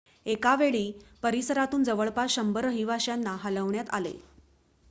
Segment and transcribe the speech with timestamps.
[0.25, 0.91] एकावेळी
[1.23, 4.13] परिसरातून जवळपास १०० रहिवाश्यांना हलवण्यात आले